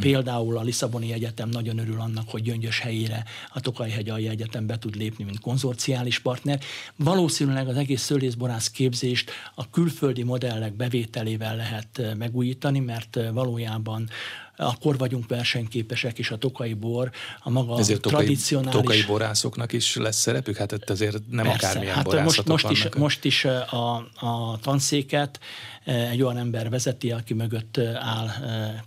Például 0.00 0.56
a 0.56 0.62
Lisszaboni 0.62 1.12
Egyetem 1.12 1.48
nagyon 1.48 1.78
örül 1.78 2.00
annak, 2.00 2.28
hogy 2.28 2.43
Gyöngyös 2.44 2.78
helyére 2.78 3.24
a 3.52 3.60
Tokaj-hegyalja 3.60 4.30
Egyetem 4.30 4.66
be 4.66 4.78
tud 4.78 4.96
lépni, 4.96 5.24
mint 5.24 5.40
konzorciális 5.40 6.18
partner. 6.18 6.60
Valószínűleg 6.96 7.68
az 7.68 7.76
egész 7.76 8.02
szőlészborász 8.02 8.70
képzést 8.70 9.30
a 9.54 9.70
külföldi 9.70 10.22
modellek 10.22 10.72
bevételével 10.72 11.56
lehet 11.56 12.16
megújítani, 12.16 12.78
mert 12.78 13.18
valójában 13.32 14.08
akkor 14.56 14.98
vagyunk 14.98 15.28
versenyképesek, 15.28 16.18
és 16.18 16.30
a 16.30 16.36
tokai 16.36 16.74
bor 16.74 17.10
a 17.40 17.50
maga 17.50 17.78
Ezért 17.78 18.00
tokai, 18.00 18.24
tradicionális... 18.24 18.80
tokai 18.80 19.02
borászoknak 19.06 19.72
is 19.72 19.96
lesz 19.96 20.16
szerepük? 20.16 20.56
Hát 20.56 20.72
itt 20.72 20.90
azért 20.90 21.18
nem 21.30 21.46
Persze, 21.46 21.66
akármilyen 21.66 21.94
hát 21.94 22.22
most, 22.22 22.44
most 22.46 22.70
is, 22.70 22.88
most 22.96 23.24
is 23.24 23.44
a, 23.44 23.94
a 24.14 24.58
tanszéket 24.62 25.40
egy 25.84 26.22
olyan 26.22 26.36
ember 26.36 26.70
vezeti, 26.70 27.10
aki 27.10 27.34
mögött 27.34 27.78
áll 27.94 28.28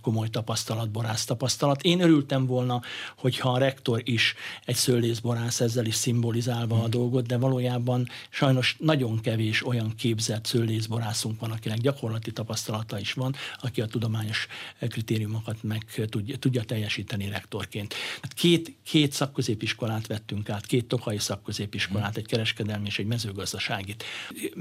komoly 0.00 0.28
tapasztalat, 0.28 0.90
borász 0.90 1.24
tapasztalat. 1.24 1.82
Én 1.82 2.00
örültem 2.00 2.46
volna, 2.46 2.80
hogyha 3.16 3.50
a 3.50 3.58
rektor 3.58 4.00
is 4.04 4.34
egy 4.64 4.74
szőlészborász 4.74 5.60
ezzel 5.60 5.84
is 5.84 5.94
szimbolizálva 5.94 6.74
hmm. 6.74 6.84
a 6.84 6.88
dolgot, 6.88 7.26
de 7.26 7.36
valójában 7.36 8.08
sajnos 8.30 8.76
nagyon 8.78 9.20
kevés 9.20 9.66
olyan 9.66 9.94
képzett 9.94 10.44
szőlészborászunk 10.44 11.40
van, 11.40 11.50
akinek 11.50 11.78
gyakorlati 11.78 12.32
tapasztalata 12.32 12.98
is 12.98 13.12
van, 13.12 13.34
aki 13.60 13.80
a 13.80 13.86
tudományos 13.86 14.46
kritériumokat 14.88 15.57
meg 15.62 15.84
tudja, 16.08 16.36
tudja 16.36 16.62
teljesíteni 16.62 17.28
rektorként. 17.28 17.94
Hát 18.22 18.32
két, 18.32 18.72
két 18.82 19.12
szakközépiskolát 19.12 20.06
vettünk 20.06 20.50
át, 20.50 20.66
két 20.66 20.86
tokai 20.86 21.18
szakközépiskolát, 21.18 22.16
egy 22.16 22.26
kereskedelmi 22.26 22.86
és 22.86 22.98
egy 22.98 23.06
mezőgazdaságit. 23.06 24.04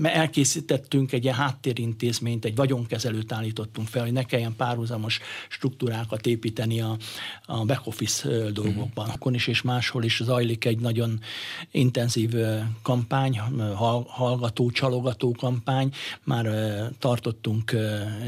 Elkészítettünk 0.03 1.11
egy 1.11 1.23
ilyen 1.23 1.35
háttérintézményt, 1.35 2.45
egy 2.45 2.55
vagyonkezelőt 2.55 3.31
állítottunk 3.31 3.87
fel, 3.87 4.03
hogy 4.03 4.11
ne 4.11 4.23
kelljen 4.23 4.55
párhuzamos 4.55 5.19
struktúrákat 5.49 6.25
építeni 6.25 6.81
a, 6.81 6.97
a 7.45 7.65
back 7.65 7.87
office 7.87 8.51
dolgokban. 8.51 9.09
Akkor 9.09 9.33
is 9.33 9.47
és 9.47 9.61
máshol 9.61 10.03
is 10.03 10.21
zajlik 10.23 10.65
egy 10.65 10.79
nagyon 10.79 11.19
intenzív 11.71 12.33
kampány, 12.81 13.39
hallgató, 14.07 14.71
csalogató 14.71 15.31
kampány. 15.31 15.93
Már 16.23 16.45
tartottunk 16.99 17.75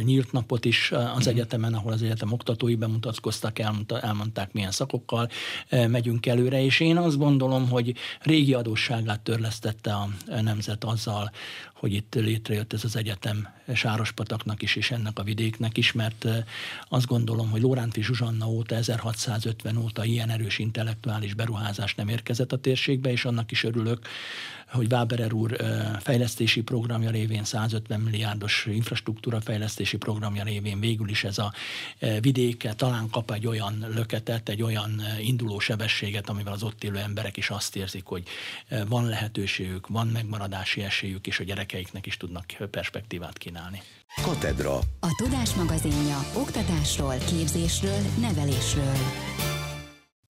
nyílt 0.04 0.32
napot 0.32 0.66
is 0.66 0.92
az 1.16 1.28
egyetemen, 1.28 1.74
ahol 1.74 1.92
az 1.92 2.02
egyetem 2.02 2.34
oktatói 2.60 2.76
bemutatkoztak, 2.76 3.60
elmondták 4.02 4.54
milyen 4.54 4.72
szakokkal 4.72 5.30
megyünk 5.70 6.26
előre, 6.26 6.64
és 6.64 6.80
én 6.80 6.98
azt 6.98 7.18
gondolom, 7.18 7.70
hogy 7.70 7.96
régi 8.22 8.54
adósságát 8.54 9.20
törlesztette 9.20 9.94
a 9.94 10.10
nemzet 10.42 10.84
azzal, 10.84 11.32
hogy 11.74 11.94
itt 11.94 12.16
létrejött 12.16 12.74
ez 12.74 12.84
az 12.84 12.96
egyetem 12.96 13.48
Sárospataknak 13.74 14.62
is, 14.62 14.76
és 14.76 14.92
ennek 14.92 15.20
a 15.20 15.24
vidéknek 15.24 15.78
is, 15.78 15.92
mert 15.92 16.26
azt 16.90 17.08
gondolom, 17.08 17.50
hogy 17.50 17.62
Lóránti 17.62 18.04
Zsuzsanna 18.04 18.48
óta, 18.48 18.76
1650 18.76 19.78
óta 19.78 20.06
ilyen 20.06 20.30
erős 20.30 20.60
intellektuális 20.60 21.34
beruházás 21.34 21.96
nem 21.96 22.08
érkezett 22.08 22.52
a 22.52 22.58
térségbe, 22.58 23.12
és 23.12 23.26
annak 23.26 23.52
is 23.52 23.64
örülök, 23.64 24.08
hogy 24.72 24.90
Váberer 24.90 25.34
úr 25.34 25.56
fejlesztési 26.00 26.62
programja 26.62 27.10
révén 27.10 27.44
150 27.44 28.00
milliárdos 28.00 28.66
infrastruktúra 28.66 29.42
fejlesztési 29.42 29.98
programja 29.98 30.44
révén 30.44 30.80
végül 30.80 31.10
is 31.10 31.24
ez 31.24 31.38
a 31.38 31.54
vidéke 32.20 32.74
talán 32.74 33.10
kap 33.10 33.32
egy 33.32 33.48
olyan 33.48 33.86
löketet, 33.94 34.50
egy 34.50 34.62
olyan 34.62 35.02
induló 35.22 35.60
sebességet, 35.60 36.30
amivel 36.30 36.54
az 36.54 36.64
ott 36.64 36.84
élő 36.84 36.98
emberek 36.98 37.38
is 37.38 37.50
azt 37.50 37.76
érzik, 37.76 38.06
hogy 38.06 38.24
van 38.88 39.06
lehetőségük, 39.06 39.88
van 39.88 40.08
megmaradási 40.08 40.82
esélyük, 40.82 41.28
és 41.28 41.40
a 41.40 41.44
gyerekeiknek 41.44 42.06
is 42.06 42.18
tudnak 42.18 42.46
perspektívát 42.72 43.38
kínálni. 43.38 43.82
Katedra. 44.22 44.76
A 45.00 45.22
Tudás 45.24 45.54
magazinja 45.54 46.18
oktatásról, 46.34 47.16
képzésről, 47.18 48.00
nevelésről. 48.20 48.98